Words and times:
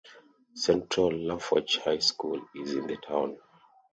Central 0.55 1.11
Lafourche 1.15 1.77
High 1.85 1.99
School 1.99 2.47
is 2.55 2.73
in 2.73 2.87
the 2.87 2.97
town. 3.07 3.37